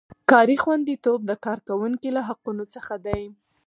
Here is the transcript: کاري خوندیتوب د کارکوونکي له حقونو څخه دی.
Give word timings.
کاري 0.31 0.57
خوندیتوب 0.63 1.19
د 1.25 1.31
کارکوونکي 1.45 2.09
له 2.15 2.21
حقونو 2.27 2.63
څخه 2.75 2.93
دی. 3.05 3.23